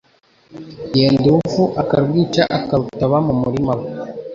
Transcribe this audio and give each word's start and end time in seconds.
yenda 0.97 1.23
uruvu 1.29 1.63
akarwica 1.81 2.43
akarutaba 2.57 3.15
mu 3.27 3.33
murima 3.43 3.71
we, 3.79 3.87